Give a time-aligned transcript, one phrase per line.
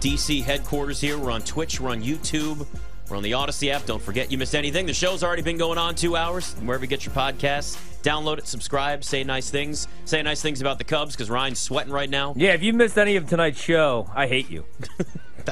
[0.00, 1.18] DC headquarters here.
[1.18, 2.66] We're on Twitch, we're on YouTube,
[3.08, 3.84] we're on the Audacy app.
[3.86, 4.86] Don't forget you missed anything.
[4.86, 6.54] The show's already been going on two hours.
[6.54, 9.88] Wherever you get your podcasts, download it, subscribe, say nice things.
[10.04, 12.34] Say nice things about the Cubs because Ryan's sweating right now.
[12.36, 14.64] Yeah, if you missed any of tonight's show, I hate you.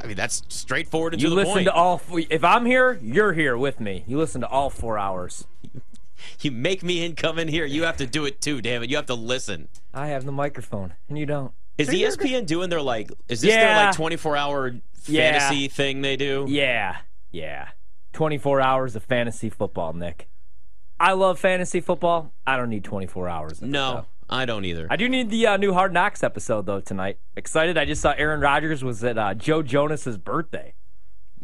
[0.03, 1.67] I mean, that's straightforward you listen point.
[1.67, 2.01] to all.
[2.13, 4.05] If I'm here, you're here with me.
[4.07, 5.47] You listen to all four hours.
[6.41, 7.67] you make me in come in here.
[7.67, 8.91] You have to do it too, damn it.
[8.91, 9.69] You have to listen.
[9.93, 11.53] I have the microphone, and you don't.
[11.79, 13.11] Is E ESPN doing their like?
[13.29, 14.75] Is this their like 24 hour
[15.07, 15.39] Yeah.
[15.39, 16.45] fantasy thing they do?
[16.49, 16.97] Yeah,
[17.31, 17.69] yeah.
[18.13, 20.29] 24 hours of fantasy football, Nick.
[21.01, 22.33] I love fantasy football.
[22.47, 23.59] I don't need 24 hours.
[23.59, 24.07] Of it, No, though.
[24.31, 24.87] I don't either.
[24.91, 27.19] I do need the uh, new Hard Knocks episode though tonight.
[27.37, 27.77] Excited!
[27.77, 30.75] I just saw Aaron Rodgers was at uh, Joe Jonas's birthday.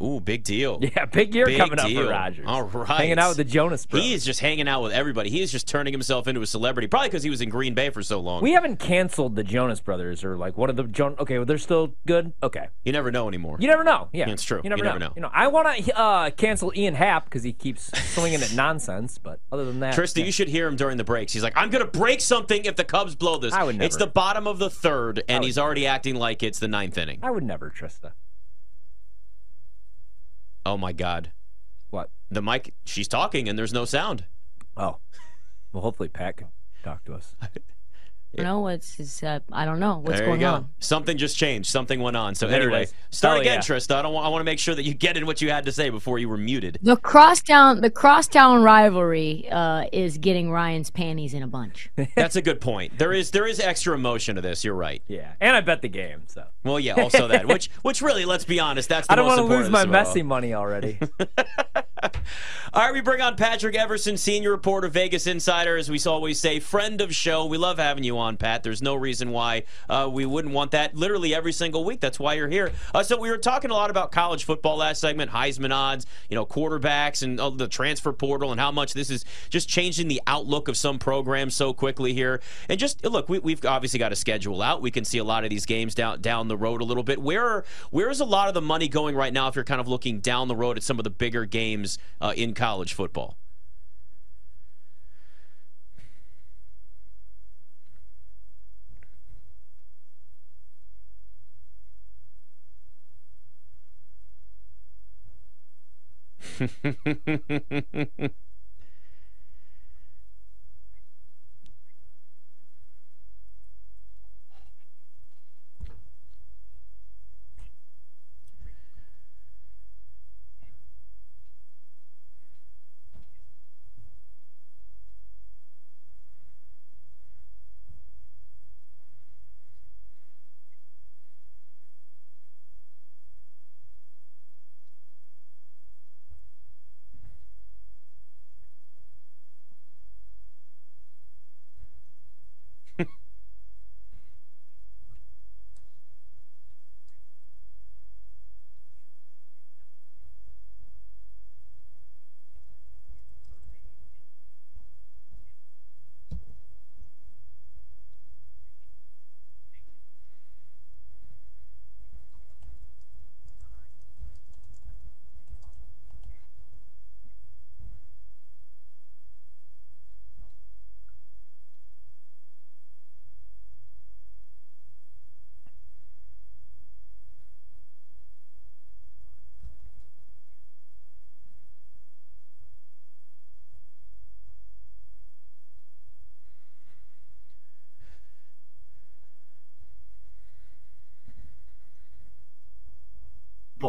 [0.03, 0.81] Ooh, big deal.
[0.89, 1.99] Yeah, big year Big coming deal.
[2.01, 2.45] up for Rodgers.
[2.47, 2.89] All right.
[2.89, 4.03] hanging out with the Jonas Bros.
[4.03, 5.29] He is just hanging out with everybody.
[5.29, 7.91] He is just turning himself into a celebrity, probably because he was in Green Bay
[7.91, 8.43] for so long.
[8.43, 11.19] We haven't canceled the Jonas Brothers or like one of the Jonas.
[11.21, 12.33] Okay, well they're still good.
[12.43, 13.59] Okay, you never know anymore.
[13.61, 14.09] you never know.
[14.13, 14.61] Yeah, It's true.
[14.65, 14.89] You never, You know.
[14.91, 15.13] never know.
[15.17, 19.19] You know, I want to uh, cancel Ian Happ because he keeps swinging at nonsense.
[19.19, 21.33] But other than that, Trista, you should hear him during the breaks.
[21.33, 23.85] He's like, "I'm gonna break something if the Cubs blow this." I would never.
[23.87, 27.19] It's the bottom of the third, and he's already acting like it's the ninth inning.
[27.23, 28.13] I would never, Trista.
[30.67, 31.33] Oh my God,
[31.91, 32.11] What?
[32.31, 32.75] the mic.
[32.85, 34.25] She's talking, and there's no sound.
[34.77, 34.99] Oh,
[35.73, 36.49] well, hopefully Pat can
[36.83, 37.35] talk to us.
[38.43, 40.53] No, it's, it's uh, I don't know what's there going go.
[40.55, 40.69] on.
[40.81, 41.71] Something just changed.
[41.71, 42.35] Something went on.
[42.35, 42.95] So There anyway, is.
[43.11, 43.61] start Hell again, yeah.
[43.77, 43.97] Trista.
[43.97, 44.13] I don't.
[44.13, 45.91] Want, I want to make sure that you get in what you had to say
[45.91, 46.79] before you were muted.
[46.83, 51.91] The crosstown the crosstown rivalry uh, is getting Ryan's panties in a bunch.
[52.17, 52.99] That's a good point.
[52.99, 54.65] There is there is extra emotion to this.
[54.65, 55.03] You're right.
[55.09, 56.23] Yeah, and I bet the game.
[56.27, 57.47] So Well, yeah, also that.
[57.49, 59.95] Which which really, let's be honest, that's the I don't want to lose my of
[59.95, 60.25] all.
[60.25, 60.99] Money already.
[62.73, 66.61] All right, we bring on Patrick Everson, senior reporter, Vegas Insider, as we always say,
[66.61, 67.47] friend of show.
[67.47, 68.63] We love having you on, Pat.
[68.63, 72.01] There's no reason why uh, we wouldn't want that literally every single week.
[72.01, 72.73] That's why you're here.
[72.95, 76.35] Uh, so we were talking a lot about college football last segment, Heisman odds, you
[76.35, 80.21] know, quarterbacks, and uh, the transfer portal, and how much this is just changing the
[80.27, 82.41] outlook of some programs so quickly here.
[82.69, 84.83] And just look, we, we've obviously got a schedule out.
[84.83, 87.21] We can see a lot of these games down down the road a little bit.
[87.21, 89.49] Where where is a lot of the money going right now?
[89.49, 91.88] If you're kind of looking down the road at some of the bigger games
[92.21, 93.39] uh, in college football.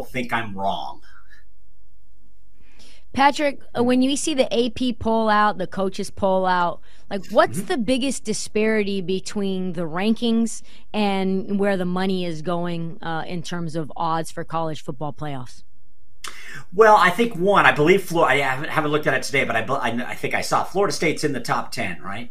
[0.00, 1.00] people think I'm wrong.
[3.12, 6.80] Patrick, uh, when you see the AP poll out, the coaches poll out,
[7.10, 10.62] like what's the biggest disparity between the rankings
[10.92, 15.64] and where the money is going uh, in terms of odds for college football playoffs?
[16.72, 17.66] Well, I think one.
[17.66, 18.44] I believe Florida.
[18.44, 21.24] I haven't, looked at it today, but I, I, I think I saw Florida State's
[21.24, 22.30] in the top ten, right?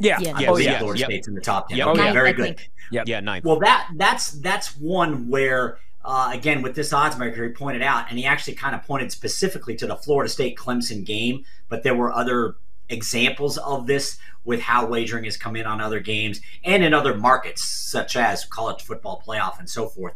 [0.00, 0.18] Yeah.
[0.20, 0.32] Yeah.
[0.50, 0.70] Oh Yes, yeah.
[0.72, 0.80] yes.
[0.80, 1.06] Florida yep.
[1.08, 1.78] State's in the top ten.
[1.78, 1.86] Yep.
[1.88, 2.56] Okay, Ninth, very I good.
[2.58, 2.70] think.
[3.06, 3.44] Yeah, ninth.
[3.44, 8.06] Well, that that's that's one where uh, again with this odds maker he pointed out,
[8.08, 11.94] and he actually kind of pointed specifically to the Florida State Clemson game, but there
[11.94, 12.56] were other
[12.88, 17.14] examples of this with how wagering has come in on other games and in other
[17.14, 20.14] markets such as college football playoff and so forth.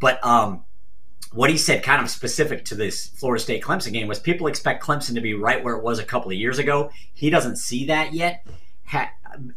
[0.00, 0.64] But um,
[1.32, 4.84] what he said, kind of specific to this Florida State Clemson game, was people expect
[4.84, 6.90] Clemson to be right where it was a couple of years ago.
[7.14, 8.44] He doesn't see that yet.
[8.86, 9.12] Ha-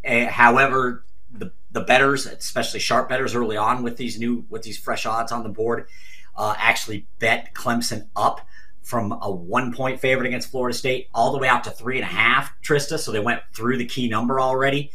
[0.08, 4.78] uh, however, the the betters, especially sharp betters early on with these new with these
[4.78, 5.88] fresh odds on the board,
[6.36, 8.48] uh, actually bet Clemson up
[8.81, 12.04] from a one point favorite against Florida State all the way out to three and
[12.04, 13.00] a half, Trista.
[13.00, 14.92] So they went through the key number already.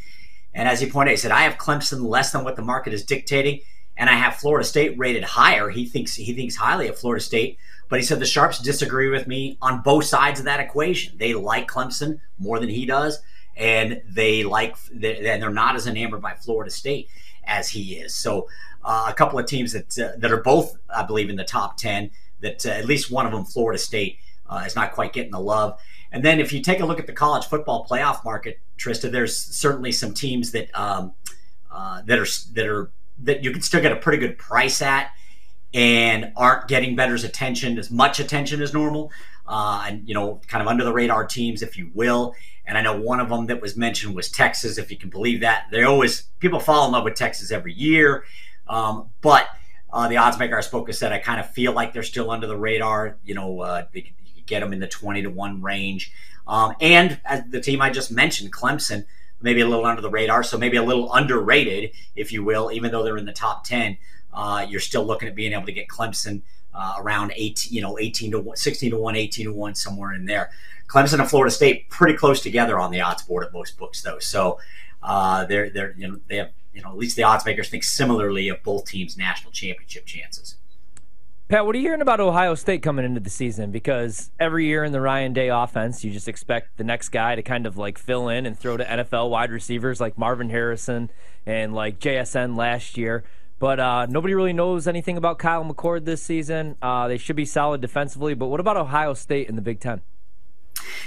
[0.54, 2.92] And as he pointed out, he said, I have Clemson less than what the market
[2.92, 3.60] is dictating,
[3.96, 5.70] and I have Florida State rated higher.
[5.70, 7.58] He thinks he thinks highly of Florida State.
[7.88, 11.16] But he said the Sharps disagree with me on both sides of that equation.
[11.16, 13.20] They like Clemson more than he does,
[13.58, 15.02] and they like and
[15.42, 17.08] they're not as enamored by Florida State
[17.44, 18.14] as he is.
[18.14, 18.48] So
[18.84, 21.76] uh, a couple of teams that uh, that are both, I believe, in the top
[21.76, 22.10] ten.
[22.40, 24.18] That uh, at least one of them, Florida State,
[24.48, 25.80] uh, is not quite getting the love.
[26.12, 29.36] And then if you take a look at the college football playoff market, Trista, there's
[29.36, 31.12] certainly some teams that um,
[31.70, 32.90] uh, that are that are
[33.24, 35.10] that you can still get a pretty good price at
[35.74, 39.10] and aren't getting better's attention as much attention as normal.
[39.46, 42.34] Uh, and you know, kind of under the radar teams, if you will.
[42.68, 45.40] And I know one of them that was mentioned was Texas, if you can believe
[45.40, 45.66] that.
[45.72, 48.24] They always people fall in love with Texas every year,
[48.68, 49.48] um, but
[49.92, 52.30] uh, the odds maker I spoke with said I kind of feel like they're still
[52.30, 53.16] under the radar.
[53.24, 54.04] You know, uh, you
[54.46, 56.12] get them in the twenty to one range.
[56.46, 57.20] Um, and
[57.50, 59.04] the team I just mentioned, Clemson,
[59.42, 62.90] maybe a little under the radar, so maybe a little underrated, if you will, even
[62.90, 63.98] though they're in the top ten
[64.32, 66.42] uh, you're still looking at being able to get Clemson
[66.74, 70.12] uh, around 18, you know, 18 to 1, 16 to 1, 18 to 1, somewhere
[70.12, 70.50] in there.
[70.88, 74.18] Clemson and Florida State pretty close together on the odds board at most books, though.
[74.18, 74.58] So
[75.02, 77.84] uh, they're they're you know they have you know at least the odds makers think
[77.84, 80.56] similarly of both teams' national championship chances.
[81.48, 83.70] Pat, what are you hearing about Ohio State coming into the season?
[83.70, 87.42] Because every year in the Ryan Day offense, you just expect the next guy to
[87.42, 91.10] kind of like fill in and throw to NFL wide receivers like Marvin Harrison
[91.46, 93.24] and like JSN last year.
[93.58, 96.76] But uh, nobody really knows anything about Kyle McCord this season.
[96.82, 98.34] Uh, they should be solid defensively.
[98.34, 100.02] But what about Ohio State in the Big Ten?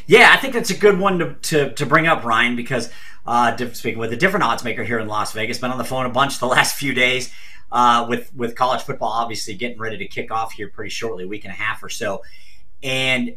[0.08, 2.90] Yeah, I think that's a good one to, to, to bring up, Ryan, because
[3.26, 6.06] uh, speaking with a different odds maker here in Las Vegas, been on the phone
[6.06, 7.32] a bunch the last few days
[7.72, 11.46] uh, with with college football, obviously getting ready to kick off here pretty shortly, week
[11.46, 12.22] and a half or so.
[12.84, 13.36] And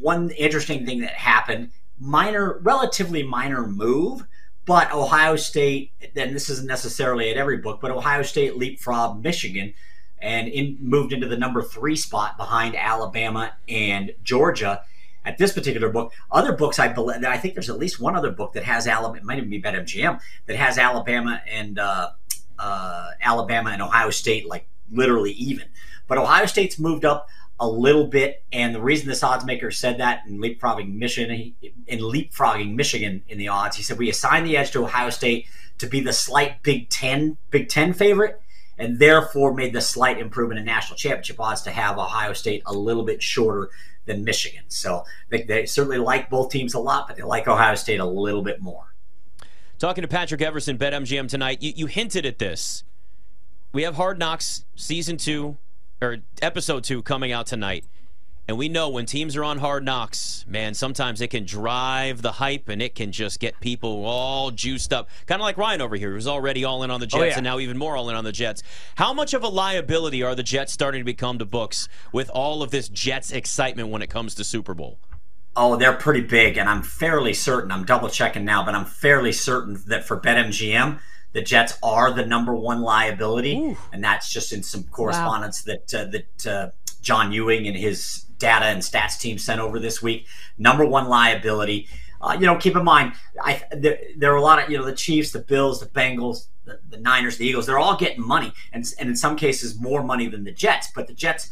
[0.00, 4.26] one interesting thing that happened, minor, relatively minor move
[4.66, 9.72] but Ohio State, and this isn't necessarily at every book, but Ohio State leapfrogged Michigan
[10.18, 14.82] and in, moved into the number three spot behind Alabama and Georgia
[15.26, 16.12] at this particular book.
[16.30, 19.18] Other books, I believe, I think there's at least one other book that has Alabama.
[19.18, 22.10] It might even be BetMGM that has Alabama and uh,
[22.58, 25.66] uh, Alabama and Ohio State like literally even.
[26.06, 27.28] But Ohio State's moved up
[27.58, 28.44] a little bit.
[28.52, 31.54] And the reason this odds maker said that in leapfrogging Michigan,
[31.86, 35.46] in leapfrogging Michigan in the odds, he said we assigned the edge to Ohio State
[35.78, 38.40] to be the slight Big Ten Big Ten favorite,
[38.78, 42.72] and therefore made the slight improvement in national championship odds to have Ohio State a
[42.72, 43.70] little bit shorter
[44.06, 44.64] than Michigan.
[44.68, 48.06] So they, they certainly like both teams a lot, but they like Ohio State a
[48.06, 48.94] little bit more.
[49.78, 52.84] Talking to Patrick Everson, BetMGM tonight, you, you hinted at this.
[53.72, 55.58] We have Hard Knocks season two
[56.00, 57.84] or episode two coming out tonight.
[58.48, 62.32] And we know when teams are on hard knocks, man, sometimes it can drive the
[62.32, 65.08] hype and it can just get people all juiced up.
[65.26, 67.24] Kind of like Ryan over here, who's already all in on the oh, Jets oh,
[67.24, 67.34] yeah.
[67.38, 68.62] and now even more all in on the Jets.
[68.94, 72.62] How much of a liability are the Jets starting to become to books with all
[72.62, 75.00] of this Jets excitement when it comes to Super Bowl?
[75.56, 79.32] Oh, they're pretty big, and I'm fairly certain, I'm double checking now, but I'm fairly
[79.32, 81.00] certain that for BetMGM,
[81.32, 83.76] the Jets are the number one liability, Ooh.
[83.92, 85.74] and that's just in some correspondence wow.
[85.88, 86.70] that uh, that uh,
[87.06, 90.26] John Ewing and his data and stats team sent over this week.
[90.58, 91.88] Number one liability.
[92.20, 94.84] Uh, you know, keep in mind, I, there, there, are a lot of you know
[94.84, 97.66] the Chiefs, the Bills, the Bengals, the, the Niners, the Eagles.
[97.66, 100.90] They're all getting money, and and in some cases more money than the Jets.
[100.92, 101.50] But the Jets,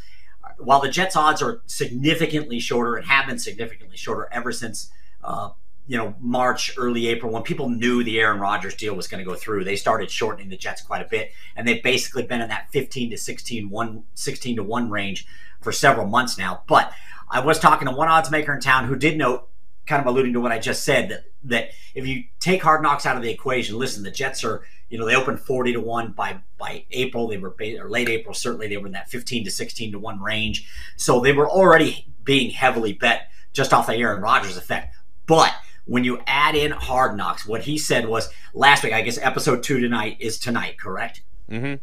[0.59, 4.91] while the Jets' odds are significantly shorter and have been significantly shorter ever since
[5.23, 5.51] uh,
[5.87, 9.29] you know March, early April, when people knew the Aaron Rodgers deal was going to
[9.29, 12.49] go through, they started shortening the Jets quite a bit, and they've basically been in
[12.49, 15.27] that 15 to 16, one, 16 to one range
[15.61, 16.63] for several months now.
[16.67, 16.93] But
[17.31, 19.49] I was talking to one odds maker in town who did note,
[19.87, 23.05] kind of alluding to what I just said, that that if you take Hard Knocks
[23.05, 26.13] out of the equation, listen, the Jets are you know they opened 40 to 1
[26.13, 27.29] by by april.
[27.29, 30.23] They were or late april certainly they were in that 15 to 16 to 1
[30.23, 30.69] range.
[30.97, 34.95] So they were already being heavily bet just off the aaron rodgers effect.
[35.27, 35.55] But
[35.87, 38.93] when you add in Hard Knocks, what he said was last week.
[38.93, 41.23] I guess episode two tonight is tonight, correct?
[41.51, 41.75] Mm-hmm.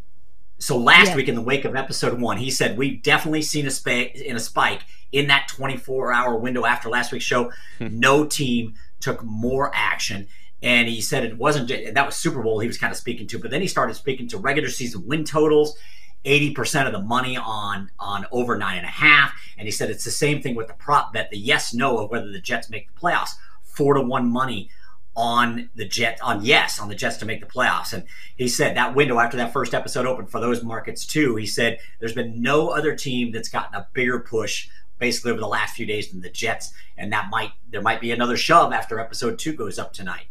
[0.58, 1.16] So last yeah.
[1.16, 4.36] week, in the wake of episode one, he said we've definitely seen a spike in
[4.36, 4.82] a spike
[5.12, 7.52] in that 24 hour window after last week's show.
[7.78, 8.00] Hmm.
[8.00, 10.28] no team took more action.
[10.64, 13.40] And he said it wasn't that was Super Bowl he was kind of speaking to,
[13.40, 15.76] but then he started speaking to regular season win totals.
[16.24, 19.34] 80% of the money on on over nine and a half.
[19.58, 22.12] And he said it's the same thing with the prop bet, the yes no of
[22.12, 23.32] whether the Jets make the playoffs
[23.74, 24.70] four to one money
[25.16, 27.94] on the Jet on yes on the Jets to make the playoffs.
[27.94, 28.04] And
[28.38, 31.36] he said that window after that first episode opened for those markets too.
[31.36, 35.48] He said there's been no other team that's gotten a bigger push basically over the
[35.48, 39.00] last few days than the Jets, and that might there might be another shove after
[39.00, 40.28] episode two goes up tonight.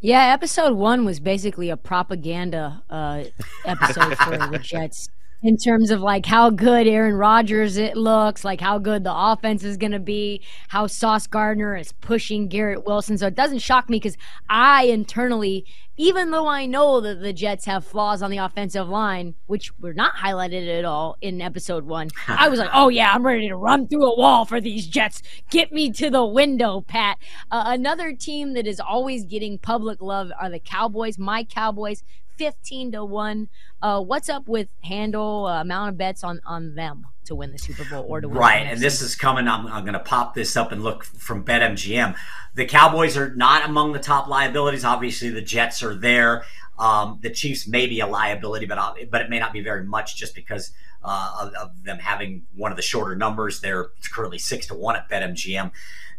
[0.00, 3.24] Yeah, episode one was basically a propaganda uh,
[3.64, 5.08] episode for the Jets
[5.42, 9.62] in terms of like how good Aaron Rodgers it looks, like how good the offense
[9.62, 13.18] is going to be, how Sauce Gardner is pushing Garrett Wilson.
[13.18, 14.16] So it doesn't shock me because
[14.48, 15.64] I internally,
[15.96, 19.94] even though I know that the Jets have flaws on the offensive line, which were
[19.94, 23.56] not highlighted at all in episode one, I was like, oh yeah, I'm ready to
[23.56, 25.22] run through a wall for these Jets.
[25.50, 27.18] Get me to the window, Pat.
[27.50, 31.16] Uh, another team that is always getting public love are the Cowboys.
[31.16, 32.02] My Cowboys
[32.38, 33.48] 15 to 1.
[33.82, 37.58] Uh, what's up with handle uh, amount of bets on on them to win the
[37.58, 40.34] Super Bowl or to win Right, and this is coming I'm, I'm going to pop
[40.34, 42.16] this up and look from BetMGM.
[42.54, 44.84] The Cowboys are not among the top liabilities.
[44.84, 46.44] Obviously, the Jets are there.
[46.78, 49.84] Um, the Chiefs may be a liability, but uh, but it may not be very
[49.84, 53.60] much just because uh, of, of, them having one of the shorter numbers.
[53.60, 55.72] They're currently six to one at BetMGM.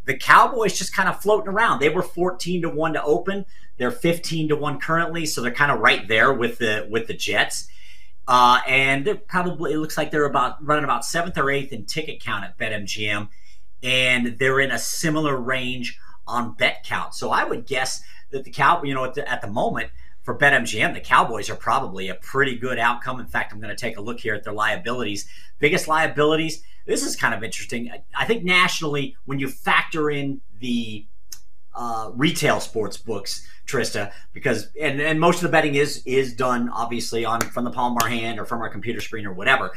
[0.05, 1.79] The Cowboys just kind of floating around.
[1.79, 3.45] They were fourteen to one to open.
[3.79, 7.13] They're 15 to 1 currently, so they're kind of right there with the with the
[7.15, 7.67] Jets.
[8.27, 11.85] Uh, and they're probably it looks like they're about running about seventh or eighth in
[11.85, 13.29] ticket count at BetMGM,
[13.81, 17.15] and they're in a similar range on bet count.
[17.15, 19.89] So I would guess that the cow, you know, at the, at the moment
[20.21, 23.19] for BetMGM, the Cowboys are probably a pretty good outcome.
[23.19, 25.27] In fact, I'm going to take a look here at their liabilities.
[25.57, 26.61] Biggest liabilities.
[26.85, 27.91] This is kind of interesting.
[28.15, 31.05] I think nationally, when you factor in the
[31.79, 36.67] uh, retail sports books, Trista, because and, and most of the betting is is done
[36.69, 39.71] obviously on from the palm of our hand or from our computer screen or whatever.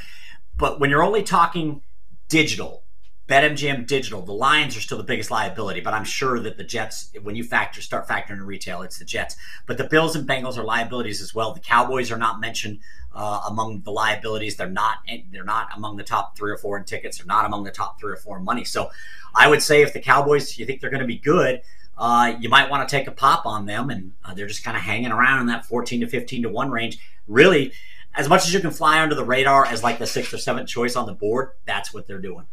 [0.57, 1.81] But when you're only talking
[2.29, 2.83] digital,
[3.29, 5.81] BetMGM digital, the Lions are still the biggest liability.
[5.81, 9.05] But I'm sure that the Jets, when you factor start factoring in retail, it's the
[9.05, 9.37] Jets.
[9.67, 11.55] But the Bills and Bengals are liabilities as well.
[11.55, 12.81] The Cowboys are not mentioned
[13.15, 14.57] uh, among the liabilities.
[14.57, 14.99] They're not
[15.31, 17.19] they're not among the top three or four in tickets.
[17.19, 18.65] They're not among the top three or four in money.
[18.65, 18.91] So
[19.37, 21.63] I would say if the Cowboys, you think they're going to be good
[21.99, 24.77] uh, you might want to take a pop on them, and uh, they're just kind
[24.77, 26.99] of hanging around in that 14 to 15 to 1 range.
[27.29, 27.73] Really,
[28.15, 30.69] as much as you can fly under the radar as like the sixth or seventh
[30.69, 32.47] choice on the board, that's what they're doing.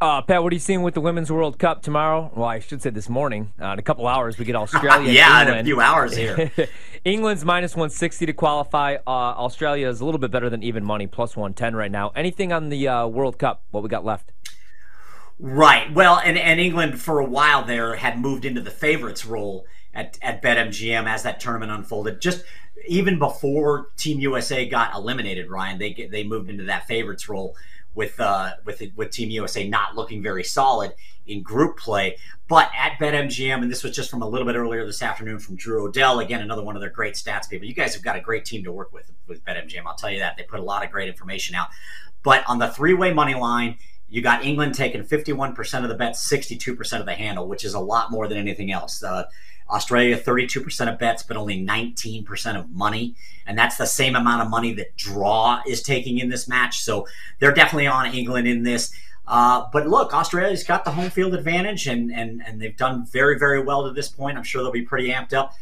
[0.00, 2.28] Uh, Pat, what are you seeing with the Women's World Cup tomorrow?
[2.34, 3.52] Well, I should say this morning.
[3.60, 5.12] Uh, in a couple hours, we get Australia.
[5.12, 6.50] yeah, in a few hours here.
[7.04, 8.96] England's minus 160 to qualify.
[9.06, 12.10] Uh, Australia is a little bit better than even money, plus 110 right now.
[12.16, 13.62] Anything on the uh, World Cup?
[13.70, 14.32] What we got left?
[15.38, 15.92] Right.
[15.92, 20.18] Well, and, and England for a while there had moved into the favorites role at,
[20.22, 22.20] at BetMGM as that tournament unfolded.
[22.20, 22.44] Just
[22.86, 27.56] even before Team USA got eliminated, Ryan, they they moved into that favorites role
[27.94, 30.94] with uh, with with Team USA not looking very solid
[31.26, 32.16] in group play.
[32.48, 35.56] But at BetMGM, and this was just from a little bit earlier this afternoon from
[35.56, 37.66] Drew Odell, again another one of their great stats people.
[37.66, 39.82] You guys have got a great team to work with with BetMGM.
[39.86, 41.68] I'll tell you that they put a lot of great information out.
[42.22, 43.78] But on the three way money line
[44.12, 47.80] you got England taking 51% of the bets, 62% of the handle, which is a
[47.80, 49.02] lot more than anything else.
[49.02, 49.24] Uh,
[49.70, 53.14] Australia, 32% of bets, but only 19% of money.
[53.46, 56.80] And that's the same amount of money that draw is taking in this match.
[56.80, 57.06] So
[57.38, 58.92] they're definitely on England in this.
[59.26, 63.38] Uh, but look, Australia's got the home field advantage, and, and, and they've done very,
[63.38, 64.36] very well to this point.
[64.36, 65.54] I'm sure they'll be pretty amped up.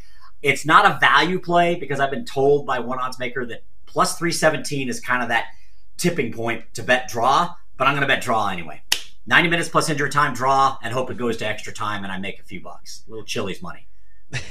[0.42, 4.18] It's not a value play because I've been told by one odds maker that plus
[4.18, 5.50] 317 is kind of that
[5.98, 8.82] tipping point to bet draw but I'm going to bet draw anyway.
[9.26, 12.18] 90 minutes plus injury time draw and hope it goes to extra time and I
[12.18, 13.04] make a few bucks.
[13.06, 13.88] A little Chili's money.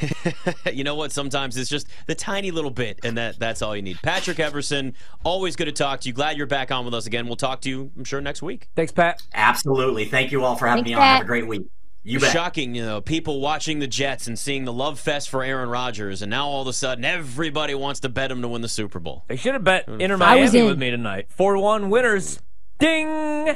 [0.73, 1.11] you know what?
[1.11, 3.97] Sometimes it's just the tiny little bit, and that that's all you need.
[4.01, 4.93] Patrick Everson,
[5.23, 6.13] always good to talk to you.
[6.13, 7.27] Glad you're back on with us again.
[7.27, 8.67] We'll talk to you, I'm sure, next week.
[8.75, 9.21] Thanks, Pat.
[9.33, 10.03] Absolutely.
[10.03, 11.01] Thank you all for having Thanks, me on.
[11.01, 11.17] Pat.
[11.17, 11.61] Have a great week.
[12.03, 12.33] You bet.
[12.33, 16.21] Shocking, you know, people watching the Jets and seeing the love fest for Aaron Rodgers,
[16.21, 18.99] and now all of a sudden everybody wants to bet him to win the Super
[18.99, 19.23] Bowl.
[19.27, 20.01] They should have bet mm.
[20.01, 20.65] Inter Miami in.
[20.65, 21.27] with me tonight.
[21.29, 22.41] 4 1 winners.
[22.79, 23.55] Ding!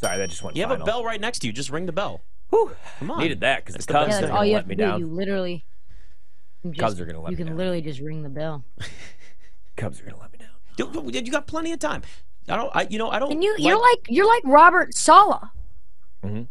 [0.00, 1.52] Sorry, that just went You have a bell right next to you.
[1.52, 2.22] Just ring the bell.
[2.50, 2.72] Whew.
[2.98, 3.20] Come on.
[3.20, 4.30] Needed that because the the Cubs Yeah, are that's thing.
[4.32, 4.82] all going you to let me do.
[4.82, 5.00] down.
[5.00, 5.64] You literally.
[6.62, 8.64] you Cubs just- are gonna let You me can literally just ring the bell.
[9.76, 10.48] Cubs are going to let me down.
[10.78, 12.02] You, you got plenty of time.
[12.48, 12.70] I don't.
[12.74, 13.32] I, you know, I don't.
[13.32, 15.48] And you, you're like you're like Robert Saleh.
[16.24, 16.48] Mhm.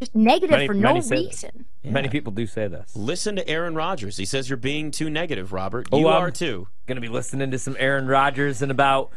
[0.00, 1.24] Just negative Many- for no many say that.
[1.26, 1.64] reason.
[1.84, 2.94] Many people do say this.
[2.94, 4.16] Listen to Aaron Rodgers.
[4.16, 5.88] He says you're being too negative, Robert.
[5.90, 6.68] Oh, You I'm- are too.
[6.86, 9.10] Going to be listening to some Aaron Rodgers in about,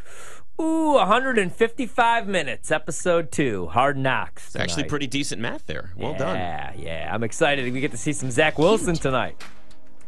[0.58, 4.52] Ooh, 155 minutes, episode two, Hard Knocks.
[4.52, 4.64] Tonight.
[4.64, 5.92] Actually pretty decent math there.
[5.96, 6.36] Well yeah, done.
[6.36, 7.10] Yeah, yeah.
[7.14, 7.70] I'm excited.
[7.70, 9.42] We get to see some Zach Wilson tonight.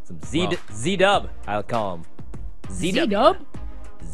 [0.04, 2.04] Some Z well, Z Dub, I'll call him.
[2.70, 3.36] Z Dub.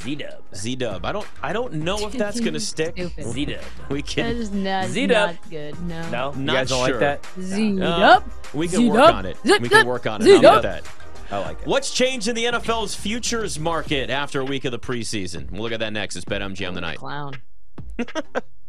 [0.02, 0.42] Z Dub.
[0.56, 1.04] Z Dub.
[1.04, 1.26] I don't.
[1.40, 2.98] I don't know if that's gonna stick.
[3.20, 3.60] Z Dub.
[3.88, 4.44] We can.
[4.88, 5.36] Z Dub.
[5.48, 5.80] Good.
[5.82, 6.10] No.
[6.10, 6.32] No.
[6.32, 7.00] Not you guys don't sure.
[7.00, 7.26] like that.
[7.40, 8.24] Z Dub.
[8.52, 9.36] We can work on it.
[9.44, 10.24] We can work on it.
[10.24, 10.42] Z-dub.
[10.42, 11.03] How about that?
[11.30, 11.66] I like it.
[11.66, 15.50] What's changed in the NFL's futures market after a week of the preseason?
[15.50, 16.16] We'll look at that next.
[16.16, 16.98] It's BetMGM tonight.
[16.98, 17.40] Clown.